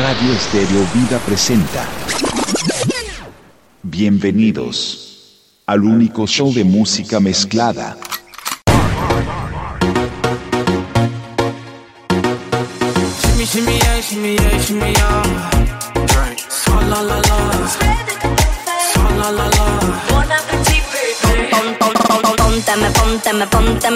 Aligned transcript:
Radio 0.00 0.32
Estéreo 0.32 0.86
Vida 0.94 1.18
presenta. 1.18 1.86
Bienvenidos 3.82 5.42
al 5.66 5.84
único 5.84 6.26
show 6.26 6.50
de 6.54 6.64
música 6.64 7.20
mezclada. 7.20 7.98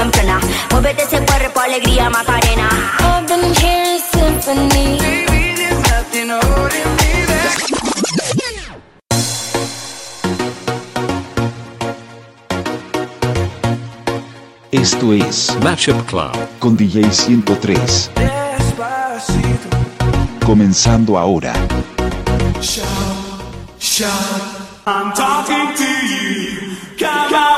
En 0.03 0.11
plena. 0.11 0.41
Alegría, 1.65 2.11
Macarena. 2.11 2.95
Esto 14.71 15.13
es 15.13 15.57
Mashup 15.63 16.07
Club. 16.07 16.33
con 16.59 16.77
DJ 16.77 17.11
103. 17.13 18.11
Despacito. 18.15 19.69
Comenzando 20.47 21.19
ahora. 21.19 21.53
Shout, 22.61 22.87
shout. 23.79 24.11
I'm 24.87 25.13
talking 25.13 25.75
to 25.77 26.07
you. 26.07 26.77
Come 26.99 27.35
on. 27.35 27.54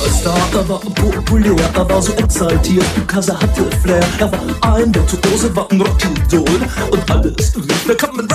Superstar, 0.00 0.38
er 0.54 0.68
war 0.68 0.80
populär, 0.80 1.54
er 1.74 1.88
war 1.90 2.00
so 2.00 2.12
exaltiert, 2.12 2.86
er 3.28 3.38
hatte 3.38 3.64
Flair. 3.82 4.00
Er 4.18 4.32
war 4.32 4.74
ein 4.74 4.94
Virtuose, 4.94 5.54
war 5.54 5.70
ein 5.70 5.80
Rockidol. 5.80 6.60
Und 6.90 7.10
alles 7.10 7.52
mir 7.86 7.96
kann 7.96 8.16
man 8.16 8.29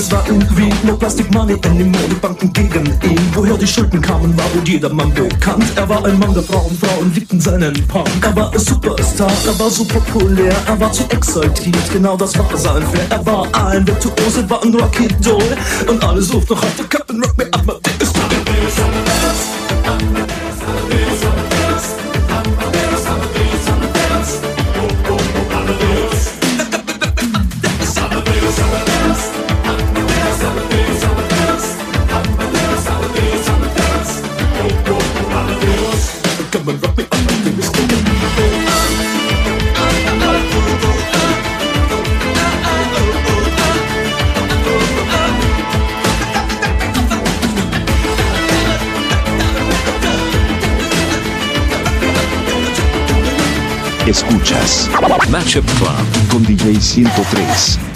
es 0.00 0.10
war 0.10 0.24
irgendwie 0.26 0.70
no 0.86 0.96
Plastic 0.96 1.30
Money 1.34 1.56
anymore. 1.66 2.04
Die 2.10 2.14
Banken 2.14 2.50
gegen 2.52 2.86
ihn. 2.86 3.20
Woher 3.34 3.56
die 3.58 3.66
Schulden 3.66 4.00
kamen, 4.00 4.36
war 4.36 4.46
wohl 4.54 4.66
jedermann 4.66 5.12
bekannt. 5.12 5.64
Er 5.76 5.88
war 5.88 6.04
ein 6.04 6.18
Mann 6.18 6.32
der 6.32 6.42
Frauen, 6.42 6.76
Frauen 6.78 7.12
liebten 7.14 7.38
seinen 7.40 7.86
Punk. 7.86 8.08
Er 8.22 8.34
war 8.34 8.50
ein 8.50 8.58
Superstar, 8.58 9.30
er 9.46 9.58
war 9.58 9.70
so 9.70 9.84
populär, 9.84 10.56
er 10.66 10.80
war 10.80 10.90
zu 10.90 11.04
exaltiert, 11.10 11.92
genau 11.92 12.16
das 12.16 12.36
war 12.38 12.56
sein 12.56 12.82
Flair. 12.86 13.06
Er 13.10 13.26
war 13.26 13.46
ein 13.66 13.86
Virtuose, 13.86 14.48
war 14.48 14.62
ein 14.62 14.74
Rocky 14.74 15.08
Doll 15.22 15.56
und 15.86 16.02
alle 16.02 16.22
suchten 16.22 16.54
nach 16.54 16.62
heute 16.62 16.84
Captain 16.88 17.22
Rock 17.22 17.36
me 17.36 17.48
Amadeus. 17.52 17.80
Come 17.80 17.89
Escuchas 54.10 54.90
Mashup 55.30 55.64
Club. 55.78 56.28
con 56.32 56.42
DJ 56.42 56.80
103. 56.80 57.89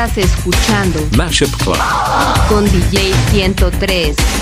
Estás 0.00 0.16
escuchando 0.16 0.98
Mashup 1.14 1.54
Club 1.62 1.76
con 2.48 2.64
DJ 2.64 3.12
103. 3.32 4.39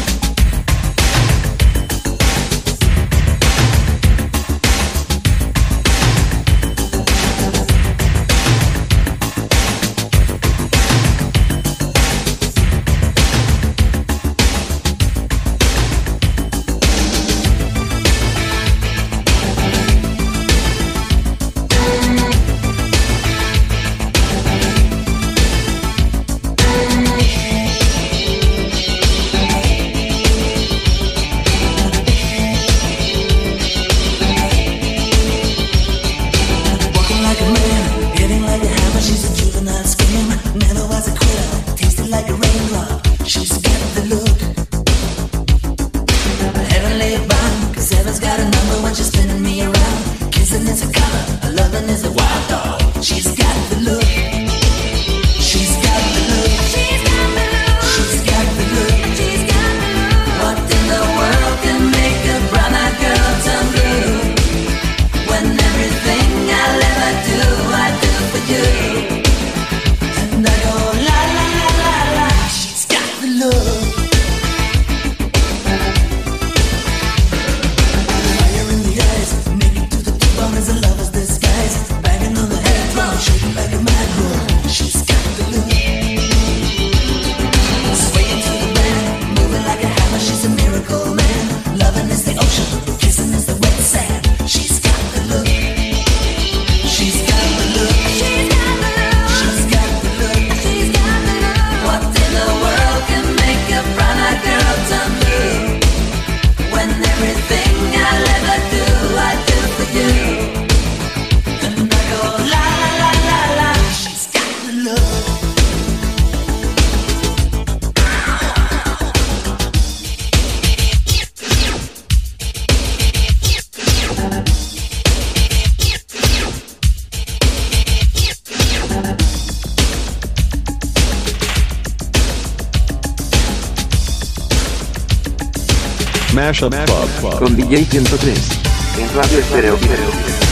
Mashup 136.39 136.73
Club 136.73 137.39
con 137.41 137.57
DJ 137.57 137.85
103 137.85 138.61
en 138.97 139.17
Radio 139.17 139.39
Estéreo. 139.41 140.48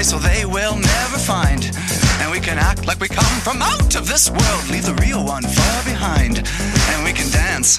Place 0.00 0.22
they 0.22 0.46
will 0.46 0.76
never 0.76 1.18
find. 1.18 1.64
And 2.20 2.30
we 2.30 2.40
can 2.40 2.58
act 2.58 2.86
like 2.86 3.00
we 3.00 3.08
come 3.08 3.40
from 3.40 3.60
out 3.60 3.94
of 3.96 4.06
this 4.06 4.30
world, 4.30 4.68
leave 4.70 4.86
the 4.86 4.94
real 4.94 5.24
one 5.24 5.42
far 5.42 5.84
behind. 5.84 6.38
And 6.38 7.04
we 7.04 7.12
can 7.12 7.30
dance. 7.30 7.78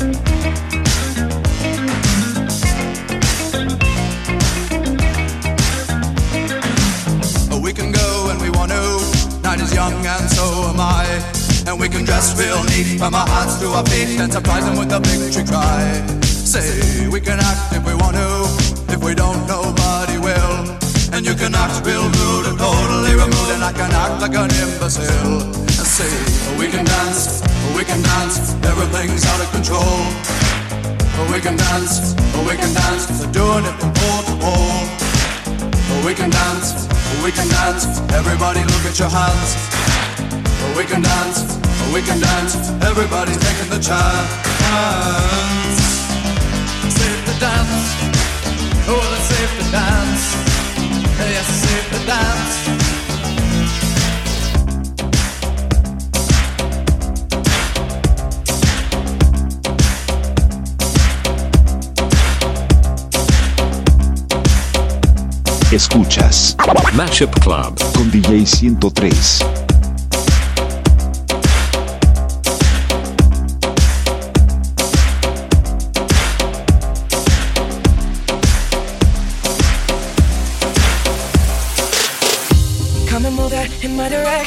Dress 12.21 12.37
real 12.37 12.61
neat 12.69 12.99
from 13.01 13.15
our 13.15 13.25
hands 13.25 13.57
to 13.61 13.67
our 13.73 13.85
feet 13.89 14.21
and 14.21 14.31
surprise 14.31 14.63
them 14.63 14.77
with 14.77 14.93
a 14.93 14.99
victory 15.01 15.41
cry. 15.41 15.81
Say 16.21 17.09
we 17.09 17.19
can 17.19 17.41
act 17.41 17.73
if 17.73 17.81
we 17.81 17.97
want 17.97 18.13
to. 18.13 18.29
If 18.93 19.01
we 19.01 19.15
don't, 19.15 19.41
nobody 19.49 20.21
will. 20.21 20.69
And 21.17 21.25
you 21.25 21.33
can 21.33 21.49
act 21.57 21.81
real 21.81 22.05
rude 22.05 22.45
and 22.45 22.61
totally 22.61 23.17
removed, 23.17 23.49
and 23.57 23.63
I 23.65 23.73
can 23.73 23.89
act 23.89 24.21
like 24.21 24.37
an 24.37 24.53
imbecile. 24.53 25.49
And 25.49 25.87
say 25.97 26.13
we 26.61 26.69
can 26.69 26.85
dance, 26.85 27.41
we 27.73 27.81
can 27.89 27.97
dance. 28.05 28.53
Everything's 28.69 29.25
out 29.25 29.41
of 29.41 29.49
control. 29.57 30.05
We 31.33 31.41
can 31.41 31.57
dance, 31.57 32.13
we 32.45 32.53
can 32.53 32.69
dance. 32.69 33.09
They're 33.17 33.33
doing 33.33 33.65
it 33.65 33.75
from 33.81 33.97
pole 33.97 34.21
to 34.29 34.35
pole. 34.45 34.85
We 36.05 36.13
can 36.13 36.29
dance, 36.29 36.85
we 37.25 37.33
can 37.33 37.49
dance. 37.49 37.89
Everybody 38.13 38.61
look 38.61 38.85
at 38.85 38.99
your 39.01 39.09
hands. 39.09 39.57
We 40.77 40.85
can 40.85 41.01
dance, 41.01 41.60
we 41.93 42.01
can 42.01 42.19
dance. 42.19 42.55
Everybody's 42.83 43.37
taking 43.37 43.69
the 43.69 43.79
chance. 43.79 44.31
Save 46.97 47.25
the 47.25 47.35
dance. 47.39 47.95
Oh, 48.87 49.01
let's 49.11 49.27
save 49.27 49.51
the 49.59 49.67
dance. 49.71 50.23
Yes, 51.19 51.47
save 51.63 51.87
the 51.91 51.99
dance. 52.05 52.81
Escuchas 65.71 66.55
Mashup 66.93 67.31
Club 67.39 67.79
con 67.93 68.11
DJ 68.11 68.45
103. 68.45 69.60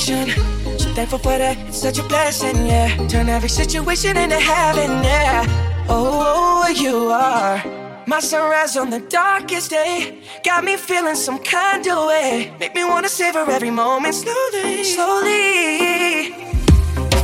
So 0.05 0.93
thankful 0.93 1.19
for 1.19 1.39
that, 1.39 1.57
it's 1.67 1.79
such 1.79 1.99
a 1.99 2.03
blessing, 2.03 2.67
yeah. 2.67 2.95
Turn 3.09 3.31
every 3.31 3.49
situation 3.49 4.19
into 4.19 4.39
heaven, 4.39 4.91
yeah. 5.03 5.47
Oh, 5.89 6.69
you 6.77 7.09
are 7.09 7.65
my 8.07 8.21
sunrise 8.21 8.77
on 8.77 8.91
the 8.91 9.01
darkest 9.01 9.71
day. 9.71 10.19
Got 10.45 10.63
me 10.63 10.77
feeling 10.77 11.15
some 11.15 11.39
kind 11.39 11.87
of 11.89 12.07
way. 12.07 12.53
Make 12.61 12.75
me 12.75 12.85
wanna 12.85 13.09
savor 13.09 13.51
every 13.51 13.71
moment 13.71 14.15
slowly, 14.15 14.85
slowly. 14.85 16.33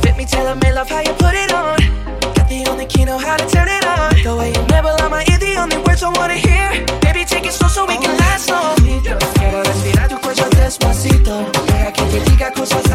Fit 0.01 0.17
me, 0.17 0.25
tell 0.25 0.55
me, 0.55 0.73
love 0.73 0.89
how 0.89 1.01
you 1.01 1.13
put 1.13 1.35
it 1.35 1.53
on. 1.53 1.90
only 2.67 2.85
key 2.85 3.05
know 3.05 3.17
how 3.17 3.37
to 3.37 3.45
turn 3.45 3.67
it 3.67 3.85
on. 3.85 4.11
Never 4.67 4.91
only 5.57 5.77
words 5.85 6.03
I 6.03 6.09
wanna 6.09 6.35
hear. 6.35 6.85
Baby, 7.01 7.25
take 7.25 7.45
it 7.45 7.53
so 7.53 7.85
we 7.85 7.97
can 7.97 8.17
last. 8.17 8.51
Quiero 9.37 9.63
respirar 9.63 10.07
tu 10.09 10.17
despacito, 10.57 11.45
deja 11.67 11.91
que 11.93 12.03
te 12.03 12.19
diga 12.29 12.51
cosas. 12.51 12.91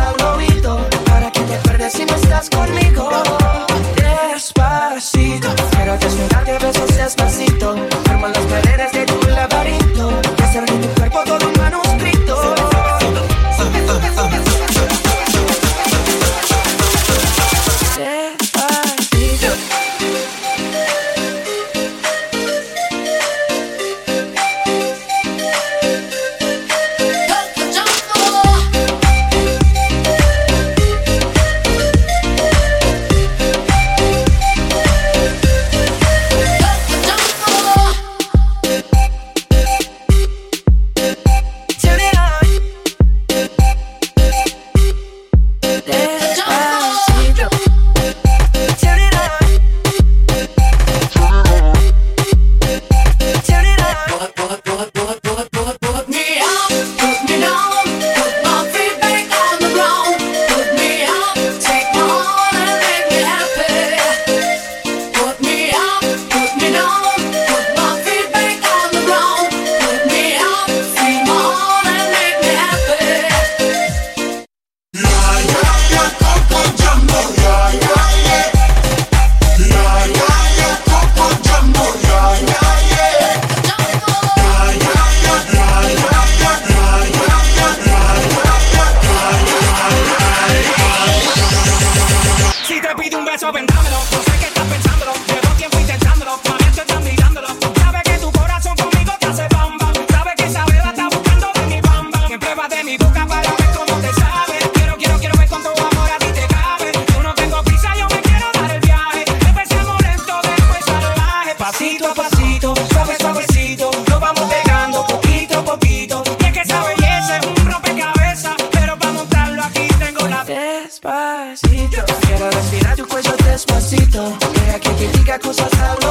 cosas 125.46 125.72
hablo 125.78 126.05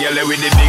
Girl, 0.00 0.26
with 0.26 0.40
the 0.40 0.59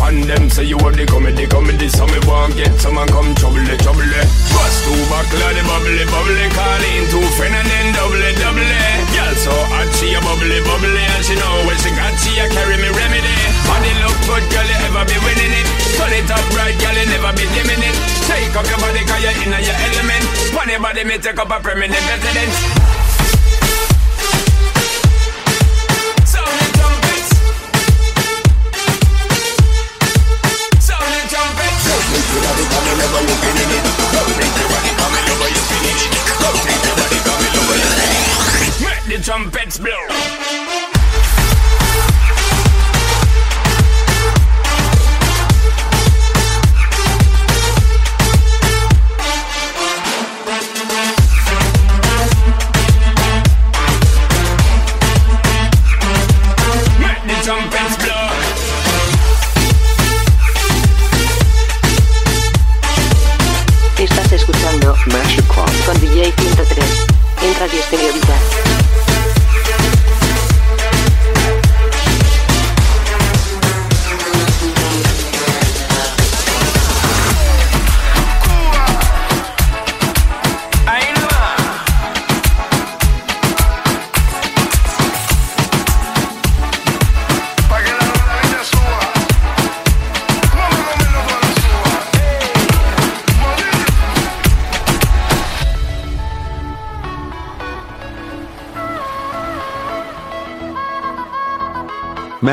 And 0.00 0.24
them 0.24 0.48
say 0.48 0.64
you 0.64 0.80
have 0.80 0.96
the 0.96 1.04
comedy, 1.04 1.46
comedy, 1.46 1.88
so 1.88 2.08
me 2.08 2.18
want 2.24 2.56
get 2.56 2.72
some 2.80 2.96
and 2.96 3.10
come 3.12 3.30
trouble, 3.36 3.62
trouble. 3.84 4.10
Bust 4.50 4.78
two 4.82 4.96
buckle 5.12 5.44
the 5.52 5.62
bubbly, 5.62 6.04
bubbly, 6.08 6.46
call 6.56 6.82
in 6.82 7.04
two 7.12 7.22
friend 7.36 7.54
and 7.54 7.68
then 7.68 7.92
double, 7.92 8.24
double. 8.40 8.70
Girl 9.12 9.34
so 9.38 9.52
hot 9.70 9.88
she 10.00 10.16
a 10.16 10.20
bubbly, 10.24 10.58
bubbly, 10.64 11.04
and 11.04 11.22
she 11.22 11.36
know 11.36 11.54
when 11.68 11.76
she 11.78 11.92
got 11.94 12.16
she 12.18 12.32
a 12.40 12.48
carry 12.48 12.80
me 12.80 12.90
remedy. 12.90 13.34
Body 13.68 13.92
look 14.02 14.18
good, 14.24 14.44
girl, 14.50 14.66
you 14.66 14.78
ever 14.88 15.04
be 15.04 15.16
winning 15.20 15.54
it. 15.54 15.66
Turn 15.94 16.12
it 16.16 16.30
up 16.32 16.46
right, 16.56 16.74
girl, 16.80 16.96
you 16.96 17.06
never 17.06 17.32
be 17.36 17.44
dimming 17.52 17.84
it. 17.84 17.96
Take 18.24 18.56
up 18.56 18.66
your 18.66 18.80
body, 18.80 19.04
cause 19.04 19.20
you're 19.20 19.36
in 19.36 19.52
your 19.52 19.78
element. 19.78 20.24
Pon 20.56 20.70
body, 20.80 21.02
me 21.04 21.16
take 21.20 21.38
up 21.38 21.52
a 21.52 21.60
permanent 21.60 22.02
residence. 22.08 22.99
Make 38.80 39.18
the 39.18 39.22
trumpets 39.24 39.78
blow. 39.78 40.79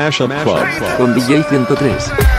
Mashup 0.08 0.32
Club 0.42 0.96
con 0.96 1.14
DJ 1.14 1.42
103. 1.42 2.37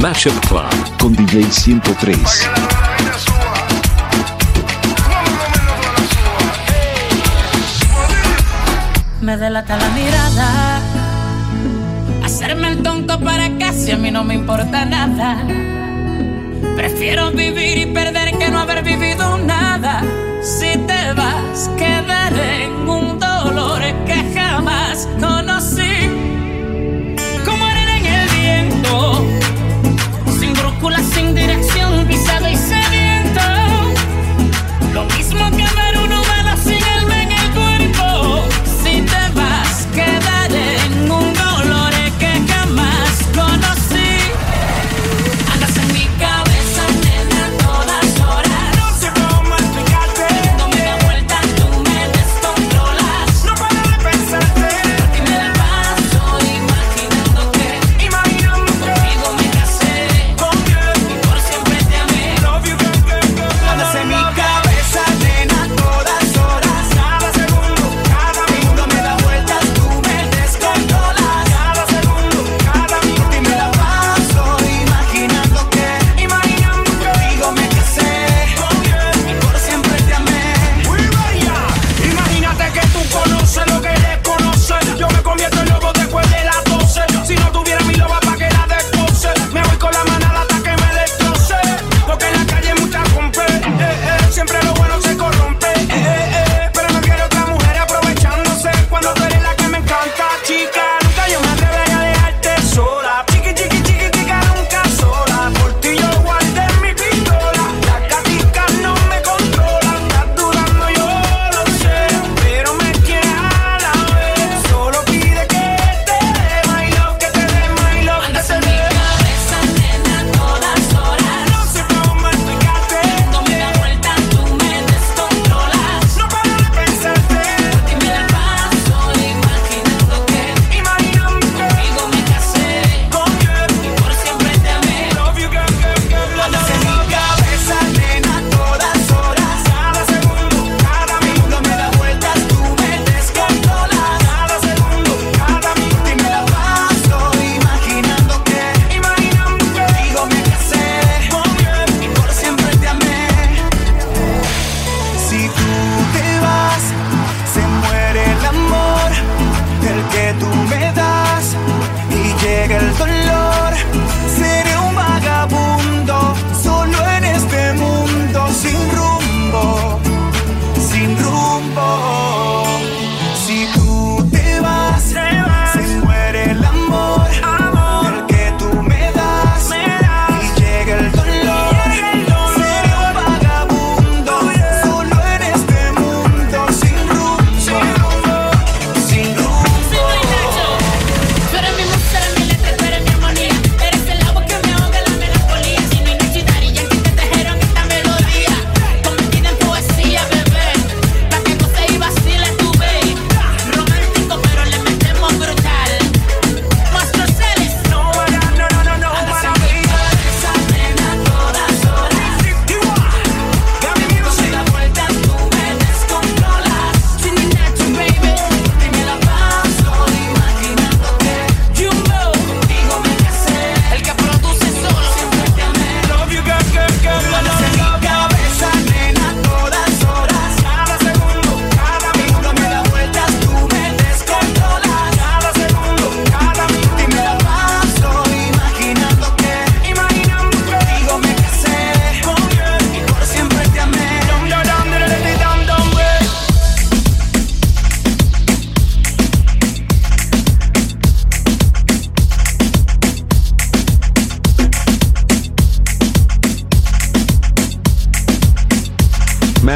Mashup 0.00 0.32
Club 0.48 0.98
con 0.98 1.12
DJ 1.14 1.44
103. 1.50 2.18
Me 9.20 9.36
delata 9.36 9.76
la 9.76 9.88
mirada, 9.90 10.80
hacerme 12.24 12.68
el 12.68 12.82
tonto 12.82 13.20
para 13.20 13.58
casi 13.58 13.92
a 13.92 13.98
mí 13.98 14.10
no 14.10 14.24
me 14.24 14.34
importa 14.34 14.86
nada. 14.86 15.36
Prefiero 16.76 17.30
vivir 17.32 17.76
y 17.76 17.86
perder 17.92 18.38
que 18.38 18.48
no 18.48 18.60
haber 18.60 18.82
vivido 18.82 19.36
nada. 19.36 20.02
Si 20.42 20.78
te 20.78 21.12
vas, 21.12 21.70
quedaré 21.76 22.69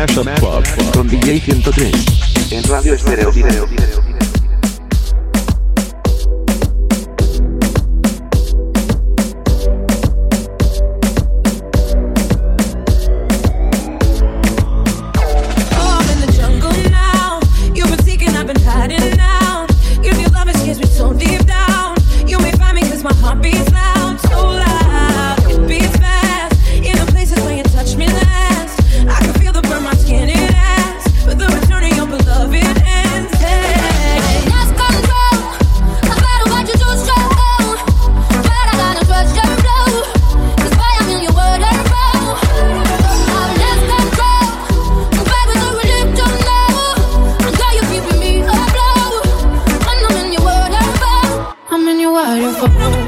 Mashup 0.05 0.29
Pop 0.39 0.63
con 0.93 1.09
DJ 1.09 1.41
103 1.41 1.93
en 2.51 2.65
Radio 2.65 2.93
Estéreo 2.93 3.33
Video. 3.33 4.04
corazón. 52.65 52.95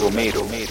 Romero. 0.00 0.63